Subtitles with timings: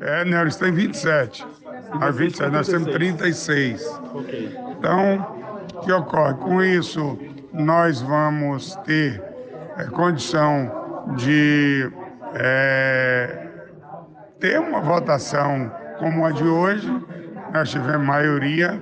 [0.00, 1.46] É, não, eles têm 27.
[1.98, 4.00] Nós, 27, nós temos 36.
[4.70, 5.36] Então,
[5.74, 6.34] o que ocorre?
[6.34, 7.18] Com isso,
[7.52, 9.22] nós vamos ter
[9.78, 11.90] é, condição de
[12.34, 13.48] é,
[14.38, 16.88] ter uma votação como a de hoje.
[17.52, 18.80] Nós tivemos maioria,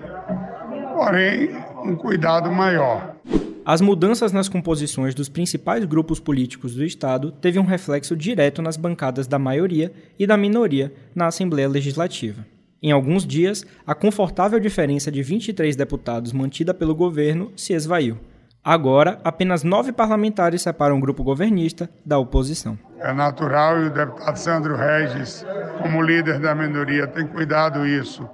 [0.95, 3.14] porém, um cuidado maior.
[3.67, 8.77] As mudanças nas composições dos principais grupos políticos do Estado teve um reflexo direto nas
[8.77, 12.45] bancadas da maioria e da minoria na Assembleia Legislativa.
[12.83, 18.19] Em alguns dias, a confortável diferença de 23 deputados mantida pelo governo se esvaiu.
[18.63, 22.79] Agora, apenas nove parlamentares separam o grupo governista da oposição.
[23.01, 25.45] É natural e o deputado Sandro Regis,
[25.81, 28.29] como líder da minoria, tem cuidado isso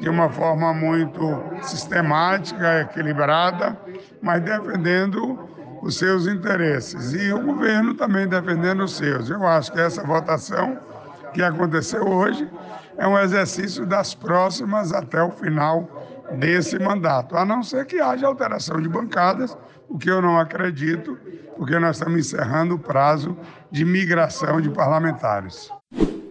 [0.00, 3.76] de uma forma muito sistemática, equilibrada,
[4.22, 5.38] mas defendendo
[5.82, 7.12] os seus interesses.
[7.12, 9.30] E o governo também defendendo os seus.
[9.30, 10.78] Eu acho que essa votação
[11.32, 12.48] que aconteceu hoje
[12.96, 15.88] é um exercício das próximas até o final
[16.38, 19.56] desse mandato, a não ser que haja alteração de bancadas,
[19.88, 21.16] o que eu não acredito,
[21.56, 23.36] porque nós estamos encerrando o prazo
[23.70, 25.70] de migração de parlamentares.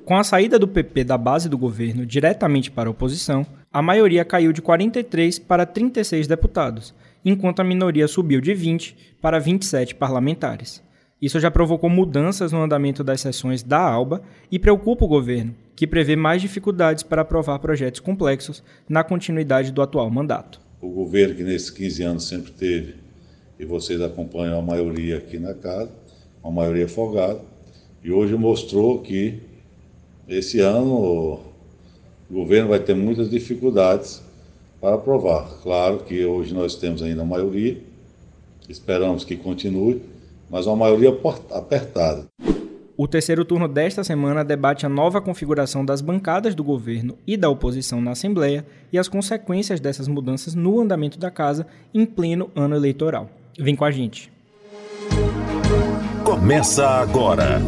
[0.03, 4.23] Com a saída do PP da base do governo diretamente para a oposição, a maioria
[4.23, 6.93] caiu de 43 para 36 deputados,
[7.25, 10.85] enquanto a minoria subiu de 20 para 27 parlamentares.
[11.21, 15.87] Isso já provocou mudanças no andamento das sessões da ALBA e preocupa o governo, que
[15.87, 20.61] prevê mais dificuldades para aprovar projetos complexos na continuidade do atual mandato.
[20.79, 22.95] O governo que nesses 15 anos sempre teve,
[23.57, 25.91] e vocês acompanham a maioria aqui na casa,
[26.43, 27.41] uma maioria folgada,
[28.03, 29.41] e hoje mostrou que
[30.27, 31.41] esse ano
[32.29, 34.21] o governo vai ter muitas dificuldades
[34.85, 35.49] para aprovar.
[35.63, 37.75] Claro que hoje nós temos ainda a maioria,
[38.69, 39.99] esperamos que continue,
[40.47, 41.09] mas uma maioria
[41.51, 42.25] apertada.
[42.95, 47.49] O terceiro turno desta semana debate a nova configuração das bancadas do governo e da
[47.49, 52.75] oposição na Assembleia e as consequências dessas mudanças no andamento da casa em pleno ano
[52.75, 53.27] eleitoral.
[53.57, 54.31] Vem com a gente.
[56.23, 57.59] Começa agora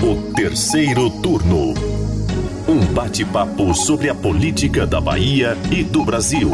[0.00, 1.97] o terceiro turno.
[2.68, 6.50] Um bate-papo sobre a política da Bahia e do Brasil.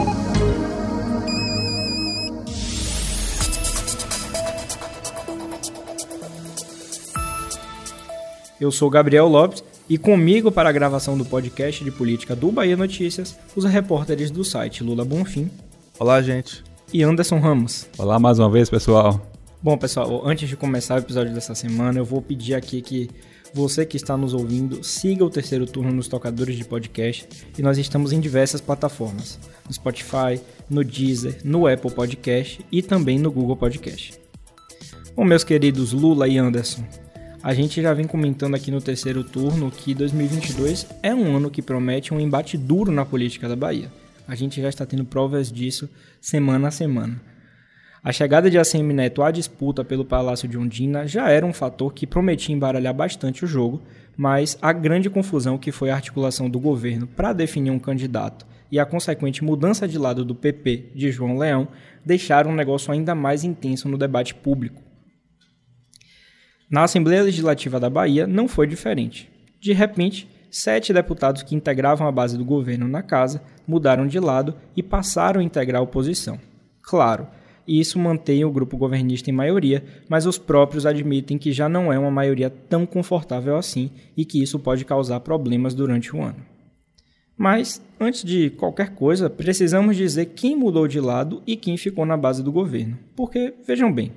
[8.60, 12.76] Eu sou Gabriel Lopes e comigo para a gravação do podcast de política do Bahia
[12.76, 15.50] Notícias, os repórteres do site Lula Bonfim.
[15.98, 16.62] Olá, gente.
[16.92, 17.88] E Anderson Ramos.
[17.98, 19.33] Olá mais uma vez, pessoal.
[19.64, 23.08] Bom, pessoal, antes de começar o episódio dessa semana, eu vou pedir aqui que
[23.54, 27.26] você que está nos ouvindo siga o terceiro turno nos tocadores de podcast
[27.56, 30.38] e nós estamos em diversas plataformas: no Spotify,
[30.69, 34.20] no Deezer, no Apple Podcast e também no Google Podcast.
[35.16, 36.84] Bom, meus queridos Lula e Anderson,
[37.42, 41.62] a gente já vem comentando aqui no terceiro turno que 2022 é um ano que
[41.62, 43.91] promete um embate duro na política da Bahia.
[44.28, 45.88] A gente já está tendo provas disso
[46.20, 47.33] semana a semana.
[48.04, 51.94] A chegada de ACM Neto à disputa pelo Palácio de Ondina já era um fator
[51.94, 53.81] que prometia embaralhar bastante o jogo,
[54.15, 58.78] mas a grande confusão que foi a articulação do governo para definir um candidato e
[58.78, 61.66] a consequente mudança de lado do PP de João Leão
[62.04, 64.82] deixaram um negócio ainda mais intenso no debate público.
[66.69, 69.31] Na Assembleia Legislativa da Bahia não foi diferente.
[69.59, 74.54] De repente, sete deputados que integravam a base do governo na casa mudaram de lado
[74.76, 76.38] e passaram a integrar a oposição.
[76.82, 77.26] Claro,
[77.66, 81.98] isso mantém o grupo governista em maioria, mas os próprios admitem que já não é
[81.98, 86.54] uma maioria tão confortável assim e que isso pode causar problemas durante o ano.
[87.36, 92.16] Mas, antes de qualquer coisa, precisamos dizer quem mudou de lado e quem ficou na
[92.16, 92.97] base do governo.
[93.16, 94.12] Porque, vejam bem,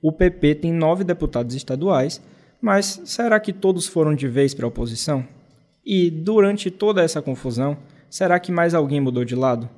[0.00, 2.22] o PP tem nove deputados estaduais,
[2.60, 5.26] mas será que todos foram de vez para a oposição?
[5.84, 7.76] E durante toda essa confusão,
[8.08, 9.68] será que mais alguém mudou de lado?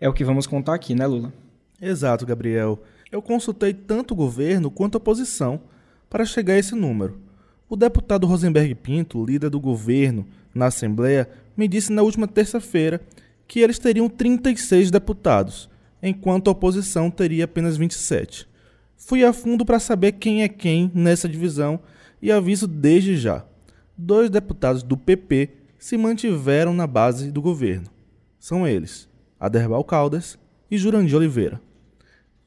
[0.00, 1.32] É o que vamos contar aqui, né, Lula?
[1.80, 2.82] Exato, Gabriel.
[3.10, 5.60] Eu consultei tanto o governo quanto a oposição
[6.08, 7.20] para chegar a esse número.
[7.68, 13.00] O deputado Rosenberg Pinto, líder do governo na Assembleia, me disse na última terça-feira
[13.46, 15.70] que eles teriam 36 deputados,
[16.02, 18.46] enquanto a oposição teria apenas 27.
[18.96, 21.80] Fui a fundo para saber quem é quem nessa divisão
[22.20, 23.44] e aviso desde já:
[23.96, 27.86] dois deputados do PP se mantiveram na base do governo.
[28.38, 30.38] São eles, Aderbal Caldas
[30.70, 31.60] e Jurandir Oliveira.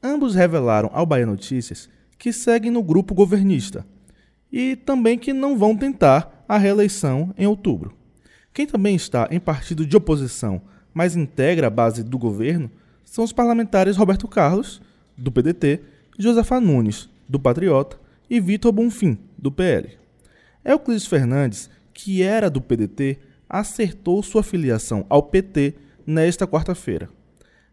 [0.06, 3.86] Ambos revelaram ao Bahia Notícias que seguem no grupo governista
[4.52, 7.96] e também que não vão tentar a reeleição em outubro.
[8.52, 10.60] Quem também está em partido de oposição,
[10.92, 12.70] mas integra a base do governo,
[13.02, 14.82] são os parlamentares Roberto Carlos,
[15.16, 15.80] do PDT,
[16.18, 17.98] Josefa Nunes, do Patriota,
[18.28, 19.96] e Vitor Bonfim, do PL.
[20.62, 23.18] Euclides Fernandes, que era do PDT,
[23.48, 25.74] acertou sua filiação ao PT
[26.06, 27.08] nesta quarta-feira.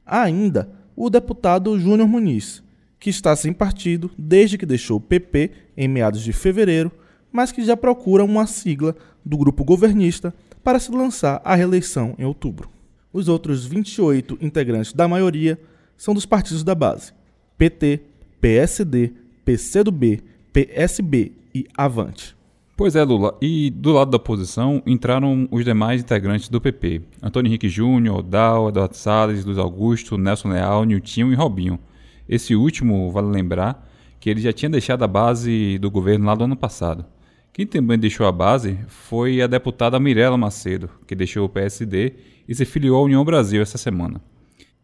[0.05, 2.61] Ainda o deputado Júnior Muniz,
[2.99, 6.91] que está sem partido desde que deixou o PP em meados de fevereiro,
[7.31, 8.95] mas que já procura uma sigla
[9.25, 10.31] do grupo governista
[10.63, 12.69] para se lançar à reeleição em outubro.
[13.11, 15.59] Os outros 28 integrantes da maioria
[15.97, 17.13] são dos partidos da base:
[17.57, 18.01] PT,
[18.39, 19.11] PSD,
[19.43, 20.21] PCdoB,
[20.53, 22.35] PSB e Avante.
[22.75, 23.37] Pois é, Lula.
[23.41, 28.69] E do lado da oposição entraram os demais integrantes do PP: Antônio Henrique Júnior, Odal,
[28.69, 31.79] Eduardo Salles, Luiz Augusto, Nelson Leal, Niltinho e Robinho.
[32.27, 33.87] Esse último, vale lembrar,
[34.19, 37.05] que ele já tinha deixado a base do governo lá do ano passado.
[37.53, 42.13] Quem também deixou a base foi a deputada Mirela Macedo, que deixou o PSD
[42.47, 44.21] e se filiou à União Brasil essa semana.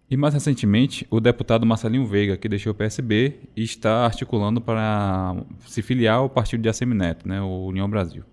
[0.09, 5.81] E mais recentemente, o deputado Marcelinho Veiga, que deixou o PSB está articulando para se
[5.81, 8.23] filiar ao partido de Assemineto, né, o União Brasil.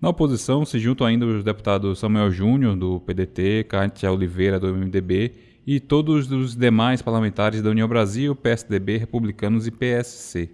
[0.00, 5.34] Na oposição se juntam ainda os deputados Samuel Júnior, do PDT, Kátia Oliveira, do MDB,
[5.66, 10.50] e todos os demais parlamentares da União Brasil, PSDB, Republicanos e PSC.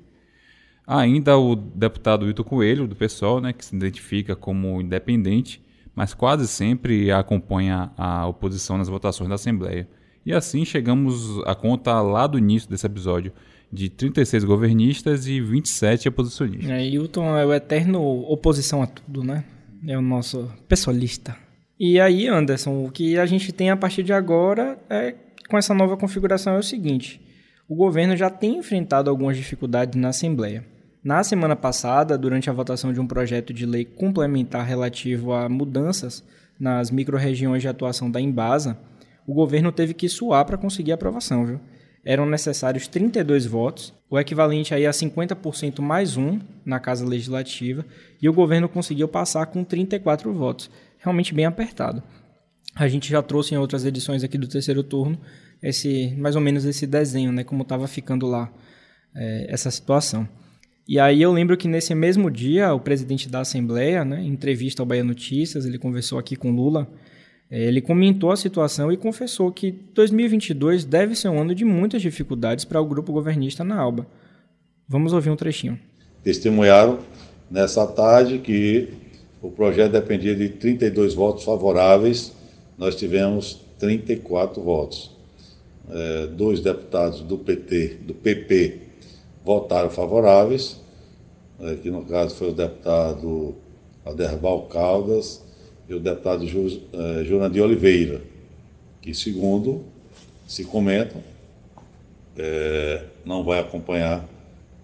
[0.85, 5.63] Ainda o deputado Wilton Coelho, do PSOL, né, que se identifica como independente,
[5.95, 9.89] mas quase sempre acompanha a oposição nas votações da Assembleia.
[10.29, 13.33] E assim chegamos à conta lá do início desse episódio
[13.73, 16.69] de 36 governistas e 27 oposicionistas.
[16.69, 19.43] É, Hilton é o eterno oposição a tudo, né?
[19.87, 21.35] É o nosso pessoalista.
[21.81, 25.15] E aí, Anderson, o que a gente tem a partir de agora é
[25.49, 27.23] com essa nova configuração é o seguinte:
[27.67, 30.63] o governo já tem enfrentado algumas dificuldades na Assembleia.
[31.03, 36.23] Na semana passada, durante a votação de um projeto de lei complementar relativo a mudanças
[36.61, 38.79] nas microrregiões de atuação da Embasa,
[39.29, 41.61] o governo teve que suar para conseguir a aprovação, viu?
[42.03, 47.85] Eram necessários 32 votos, o equivalente aí a 50% mais um na Casa Legislativa,
[48.23, 50.71] e o governo conseguiu passar com 34 votos.
[50.97, 52.03] Realmente bem apertado.
[52.75, 55.21] A gente já trouxe em outras edições aqui do terceiro turno
[55.63, 58.51] esse mais ou menos esse desenho, né, como estava ficando lá
[59.15, 60.27] é, essa situação.
[60.89, 64.81] E aí eu lembro que nesse mesmo dia o presidente da Assembleia, né, em entrevista
[64.81, 66.89] ao Bahia Notícias, ele conversou aqui com Lula
[67.51, 72.65] ele comentou a situação e confessou que 2022 deve ser um ano de muitas dificuldades
[72.65, 74.07] para o grupo governista na Alba.
[74.87, 75.79] Vamos ouvir um trechinho.
[76.23, 76.99] Testemunharam
[77.51, 78.89] nessa tarde que
[79.41, 82.33] o projeto dependia de 32 votos favoráveis,
[82.77, 85.17] nós tivemos 34 votos.
[85.91, 88.79] É, dois deputados do PT, do PP,
[89.43, 90.79] votaram favoráveis,
[91.61, 93.55] é, que no caso foi o deputado
[94.05, 95.48] Aderbal Caldas
[95.89, 98.21] e o deputado uh, Jurandir Oliveira,
[99.01, 99.85] que, segundo
[100.47, 101.23] se comentam,
[102.37, 104.27] é, não vai acompanhar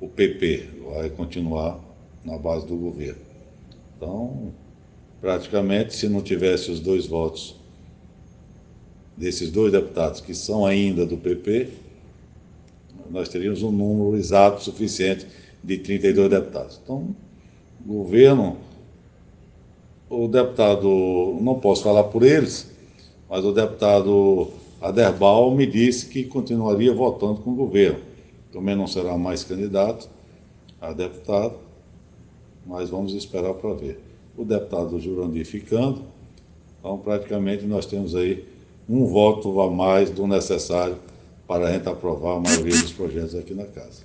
[0.00, 1.78] o PP, vai continuar
[2.24, 3.20] na base do governo.
[3.96, 4.52] Então,
[5.20, 7.56] praticamente, se não tivesse os dois votos
[9.16, 11.68] desses dois deputados que são ainda do PP,
[13.10, 15.26] nós teríamos um número exato suficiente
[15.62, 16.80] de 32 deputados.
[16.82, 17.14] Então,
[17.86, 18.58] o governo
[20.08, 20.88] o deputado,
[21.40, 22.70] não posso falar por eles,
[23.28, 24.48] mas o deputado
[24.80, 28.00] Aderbal me disse que continuaria votando com o governo.
[28.52, 30.08] Também não será mais candidato
[30.80, 31.54] a deputado,
[32.66, 34.00] mas vamos esperar para ver.
[34.36, 36.02] O deputado Jurandir ficando,
[36.78, 38.44] então praticamente nós temos aí
[38.88, 40.96] um voto a mais do necessário
[41.46, 44.02] para a gente aprovar a maioria dos projetos aqui na casa.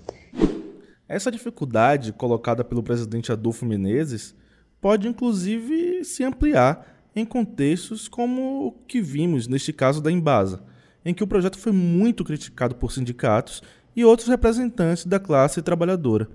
[1.07, 4.35] Essa dificuldade colocada pelo presidente Adolfo Menezes
[4.81, 10.63] pode inclusive se ampliar em contextos como o que vimos neste caso da Embasa,
[11.03, 13.61] em que o projeto foi muito criticado por sindicatos
[13.95, 16.29] e outros representantes da classe trabalhadora.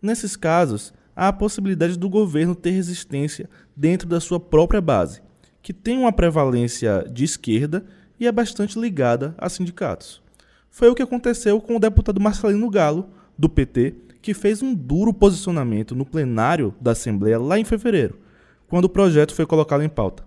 [0.00, 5.22] Nesses casos, há a possibilidade do governo ter resistência dentro da sua própria base,
[5.62, 7.84] que tem uma prevalência de esquerda
[8.18, 10.22] e é bastante ligada a sindicatos.
[10.70, 13.08] Foi o que aconteceu com o deputado Marcelino Galo,
[13.38, 13.94] do PT,
[14.24, 18.18] que fez um duro posicionamento no plenário da Assembleia lá em fevereiro,
[18.66, 20.24] quando o projeto foi colocado em pauta.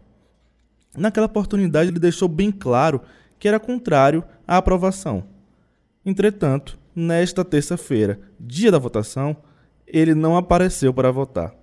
[0.96, 3.02] Naquela oportunidade, ele deixou bem claro
[3.40, 5.24] que era contrário à aprovação.
[6.06, 9.36] Entretanto, nesta terça-feira, dia da votação,
[9.88, 11.56] ele não apareceu para votar.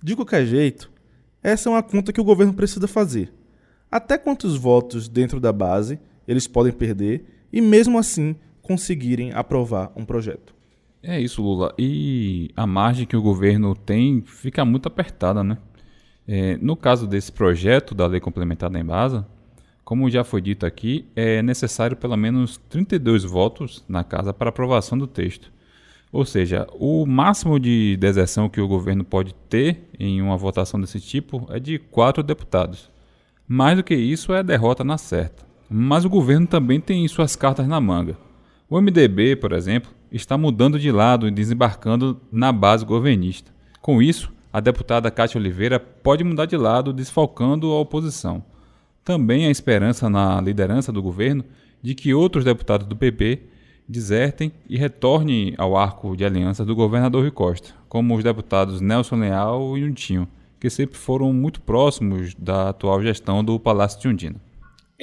[0.00, 0.88] De qualquer jeito,
[1.42, 3.34] essa é uma conta que o governo precisa fazer.
[3.90, 10.04] Até quantos votos dentro da base eles podem perder e, mesmo assim, conseguirem aprovar um
[10.04, 10.53] projeto.
[11.06, 11.74] É isso, Lula.
[11.78, 15.58] E a margem que o governo tem fica muito apertada, né?
[16.26, 19.26] É, no caso desse projeto da lei complementar da Embasa,
[19.84, 24.96] como já foi dito aqui, é necessário pelo menos 32 votos na casa para aprovação
[24.96, 25.52] do texto.
[26.10, 31.00] Ou seja, o máximo de deserção que o governo pode ter em uma votação desse
[31.00, 32.90] tipo é de quatro deputados.
[33.46, 35.44] Mais do que isso, é derrota na certa.
[35.68, 38.16] Mas o governo também tem suas cartas na manga.
[38.70, 43.52] O MDB, por exemplo, está mudando de lado e desembarcando na base governista.
[43.80, 48.44] Com isso, a deputada Cátia Oliveira pode mudar de lado, desfalcando a oposição.
[49.04, 51.44] Também há esperança na liderança do governo
[51.82, 53.42] de que outros deputados do PP
[53.86, 59.16] desertem e retornem ao arco de aliança do governador Rui Costa, como os deputados Nelson
[59.16, 60.26] Leal e Untinho,
[60.58, 64.36] que sempre foram muito próximos da atual gestão do Palácio de Undina.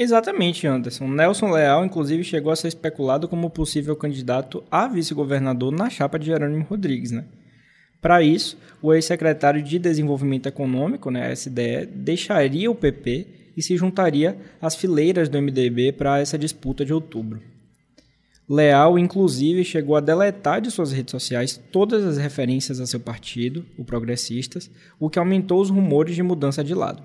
[0.02, 1.08] Exatamente, Anderson.
[1.08, 6.26] Nelson Leal, inclusive, chegou a ser especulado como possível candidato a vice-governador na chapa de
[6.26, 7.26] Jerônimo Rodrigues, né?
[8.02, 14.36] Para isso, o ex-secretário de Desenvolvimento Econômico, né, SDE, deixaria o PP e se juntaria
[14.60, 17.40] às fileiras do MDB para essa disputa de outubro.
[18.50, 23.64] Leal, inclusive, chegou a deletar de suas redes sociais todas as referências a seu partido,
[23.78, 24.68] o Progressistas,
[25.00, 27.04] o que aumentou os rumores de mudança de lado.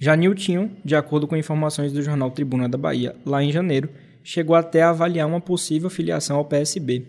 [0.00, 3.90] Já Niltinho, de acordo com informações do jornal Tribuna da Bahia, lá em janeiro,
[4.24, 7.06] chegou até a avaliar uma possível filiação ao PSB.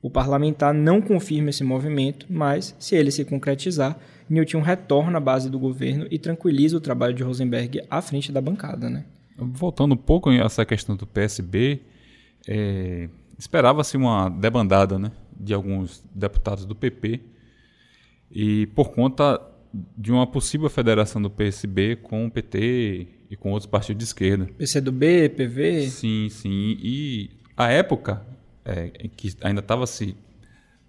[0.00, 5.50] O parlamentar não confirma esse movimento, mas, se ele se concretizar, Nilton retorna à base
[5.50, 8.88] do governo e tranquiliza o trabalho de Rosenberg à frente da bancada.
[8.88, 9.04] Né?
[9.36, 11.80] Voltando um pouco a essa questão do PSB,
[12.46, 17.20] é, esperava-se uma debandada né, de alguns deputados do PP
[18.30, 19.40] e por conta
[19.96, 24.46] de uma possível federação do PSB com o PT e com outros partidos de esquerda.
[24.58, 25.88] PCdoB, PV?
[25.88, 26.76] Sim, sim.
[26.82, 28.26] E a época
[28.64, 30.16] é, em que ainda estava se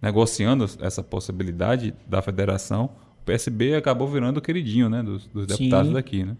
[0.02, 2.90] negociando essa possibilidade da federação,
[3.22, 5.94] o PSB acabou virando o queridinho né, dos, dos deputados sim.
[5.94, 6.36] daqui, né?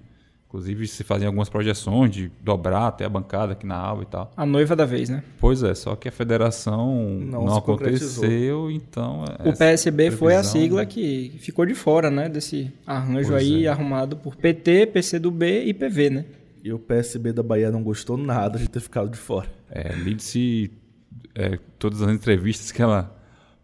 [0.52, 4.32] Inclusive se faziam algumas projeções de dobrar até a bancada aqui na ALBA e tal.
[4.36, 5.24] A noiva da vez, né?
[5.40, 9.24] Pois é, só que a federação não, não aconteceu, então...
[9.46, 12.28] O PSB foi a sigla que ficou de fora, né?
[12.28, 13.70] Desse arranjo pois aí é.
[13.70, 16.26] arrumado por PT, PCdoB e PV, né?
[16.62, 19.48] E o PSB da Bahia não gostou nada de ter ficado de fora.
[19.70, 20.70] É, Lídice,
[21.34, 23.10] é, todas as entrevistas que ela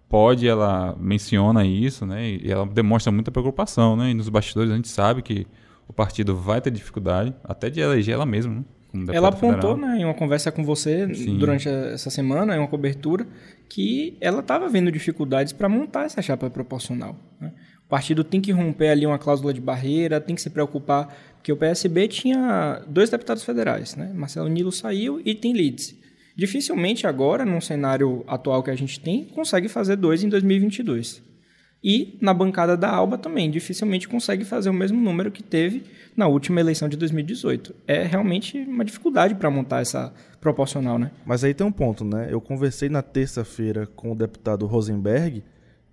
[0.07, 2.29] pode, ela menciona isso, né?
[2.29, 4.11] E ela demonstra muita preocupação, né?
[4.11, 5.45] E nos bastidores a gente sabe que
[5.87, 8.63] o partido vai ter dificuldade até de eleger ela mesma, né?
[9.11, 11.37] Ela apontou né, em uma conversa com você Sim.
[11.37, 13.27] durante essa semana, em uma cobertura,
[13.69, 17.15] que ela estava vendo dificuldades para montar essa chapa proporcional.
[17.39, 17.51] Né?
[17.85, 21.51] O partido tem que romper ali uma cláusula de barreira, tem que se preocupar, porque
[21.51, 24.11] o PSB tinha dois deputados federais, né?
[24.13, 25.95] Marcelo Nilo saiu e tem Leeds.
[26.35, 31.23] Dificilmente agora, num cenário atual que a gente tem, consegue fazer dois em 2022.
[31.83, 35.83] E na bancada da Alba também, dificilmente consegue fazer o mesmo número que teve
[36.15, 37.75] na última eleição de 2018.
[37.87, 41.11] É realmente uma dificuldade para montar essa proporcional, né?
[41.25, 42.27] Mas aí tem um ponto, né?
[42.31, 45.43] Eu conversei na terça-feira com o deputado Rosenberg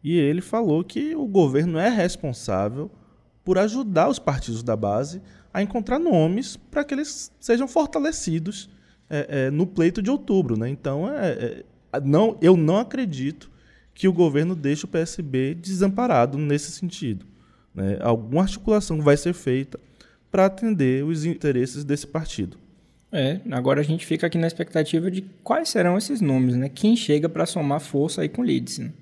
[0.03, 2.91] e ele falou que o governo é responsável
[3.45, 5.21] por ajudar os partidos da base
[5.53, 8.71] a encontrar nomes para que eles sejam fortalecidos
[9.09, 10.69] é, é, no pleito de outubro, né?
[10.69, 11.62] Então, é,
[11.93, 13.50] é não, eu não acredito
[13.94, 17.24] que o governo deixe o PSB desamparado nesse sentido.
[17.74, 17.96] Né?
[18.00, 19.78] Alguma articulação vai ser feita
[20.30, 22.58] para atender os interesses desse partido.
[23.12, 26.68] É, agora a gente fica aqui na expectativa de quais serão esses nomes, né?
[26.68, 28.92] Quem chega para somar força aí com o Leeds, né?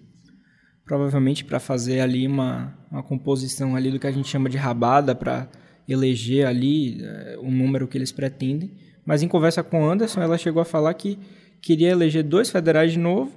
[0.84, 5.14] Provavelmente para fazer ali uma, uma composição ali do que a gente chama de rabada
[5.14, 5.49] para
[5.88, 8.70] eleger ali é, o número que eles pretendem.
[9.06, 11.18] Mas em conversa com Anderson, ela chegou a falar que
[11.62, 13.32] queria eleger dois federais de novo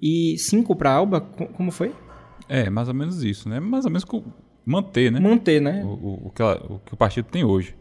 [0.00, 1.94] e 5 para Alba, como foi?
[2.48, 3.60] É, mais ou menos isso, né?
[3.60, 4.04] Mais ou menos
[4.64, 5.20] manter, né?
[5.20, 5.82] Manter, né?
[5.84, 7.74] O, o, o, que, ela, o que o partido tem hoje.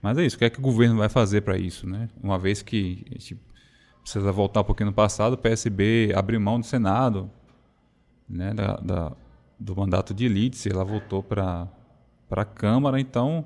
[0.00, 2.08] Mas é isso, o que é que o governo vai fazer para isso, né?
[2.22, 3.36] Uma vez que a gente
[4.02, 7.30] precisa voltar um pouquinho no passado, o PSB abriu mão do Senado,
[8.28, 8.54] né?
[8.54, 9.12] Da, da
[9.58, 11.68] do mandato de elite, ela voltou para
[12.30, 13.44] a Câmara, então,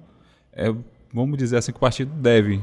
[0.52, 0.66] é,
[1.12, 2.62] vamos dizer assim que o partido deve,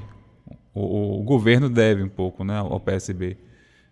[0.73, 2.57] o, o governo deve um pouco, né?
[2.57, 3.37] Ao PSB,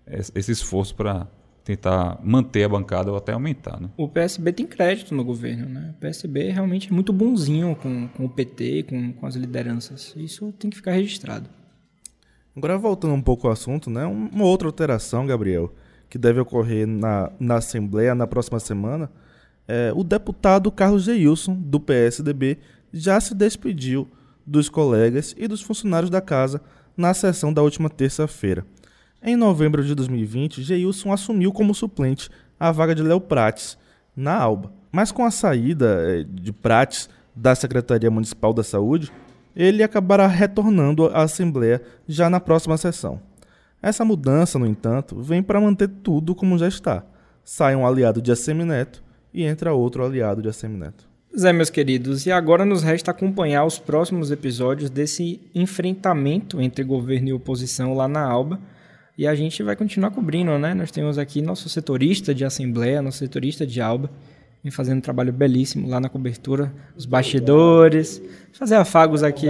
[0.05, 1.27] esse esforço para
[1.67, 3.77] tentar manter a bancada ou até aumentar.
[3.81, 3.89] Né?
[3.97, 5.67] O PSB tem crédito no governo.
[5.67, 5.93] Né?
[5.97, 10.13] O PSB realmente é muito bonzinho com, com o PT, com, com as lideranças.
[10.15, 11.49] Isso tem que ficar registrado.
[12.55, 14.05] Agora, voltando um pouco ao assunto, né?
[14.05, 15.73] uma outra alteração, Gabriel,
[16.09, 19.11] que deve ocorrer na, na Assembleia na próxima semana,
[19.67, 22.59] é, o deputado Carlos Geilson, do PSDB,
[22.93, 24.07] já se despediu
[24.45, 26.61] dos colegas e dos funcionários da casa
[26.95, 28.65] na sessão da última terça-feira.
[29.21, 33.77] Em novembro de 2020, Geilson assumiu como suplente a vaga de Léo Prates
[34.15, 34.71] na Alba.
[34.91, 39.11] Mas com a saída eh, de Prates da Secretaria Municipal da Saúde,
[39.55, 43.19] ele acabará retornando à Assembleia já na próxima sessão.
[43.81, 47.03] Essa mudança, no entanto, vem para manter tudo como já está.
[47.43, 51.07] Sai um aliado de Assemineto e entra outro aliado de Assemineto.
[51.29, 56.83] Pois é, meus queridos, e agora nos resta acompanhar os próximos episódios desse enfrentamento entre
[56.83, 58.59] governo e oposição lá na Alba.
[59.17, 60.75] E a gente vai continuar cobrindo, né?
[60.75, 64.11] Nós temos aqui nosso setorista de Assembleia, nosso setorista de Alba,
[64.63, 68.21] vem fazendo um trabalho belíssimo lá na cobertura, os bastidores,
[68.53, 69.47] fazer afagos aqui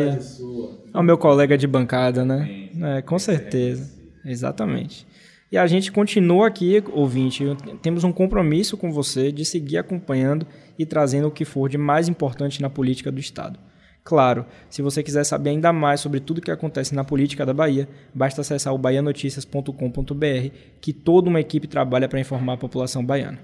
[0.93, 2.69] ao meu colega de bancada, né?
[2.81, 3.91] É, com certeza,
[4.23, 5.05] exatamente.
[5.51, 7.43] E a gente continua aqui, ouvinte,
[7.81, 10.47] temos um compromisso com você de seguir acompanhando
[10.79, 13.59] e trazendo o que for de mais importante na política do Estado.
[14.07, 17.53] Claro, se você quiser saber ainda mais sobre tudo o que acontece na política da
[17.53, 20.49] Bahia, basta acessar o baianoticias.com.br,
[20.79, 23.37] que toda uma equipe trabalha para informar a população baiana.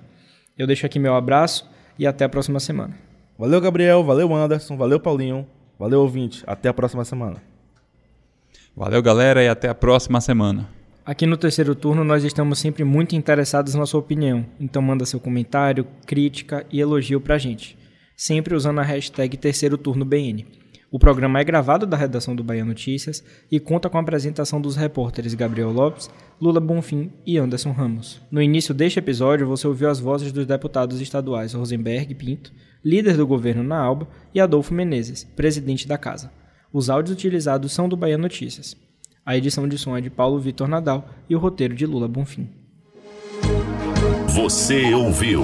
[0.57, 2.95] Eu deixo aqui meu abraço e até a próxima semana.
[3.37, 4.05] Valeu, Gabriel.
[4.05, 4.77] Valeu, Anderson.
[4.77, 5.45] Valeu, Paulinho.
[5.77, 6.45] Valeu, ouvinte.
[6.47, 7.43] Até a próxima semana.
[8.73, 10.69] Valeu, galera, e até a próxima semana.
[11.05, 15.19] Aqui no terceiro turno nós estamos sempre muito interessados na sua opinião, então manda seu
[15.19, 17.77] comentário, crítica e elogio pra gente,
[18.15, 20.45] sempre usando a hashtag terceiro turno BN.
[20.93, 24.75] O programa é gravado da redação do Bahia Notícias e conta com a apresentação dos
[24.75, 26.07] repórteres Gabriel Lopes,
[26.39, 28.21] Lula Bonfim e Anderson Ramos.
[28.29, 32.53] No início deste episódio você ouviu as vozes dos deputados estaduais Rosenberg Pinto,
[32.85, 36.31] líder do governo na Alba, e Adolfo Menezes, presidente da casa.
[36.71, 38.77] Os áudios utilizados são do Bahia Notícias.
[39.25, 42.49] A edição de som é de Paulo Vitor Nadal e o roteiro de Lula Bonfim.
[44.27, 45.43] Você ouviu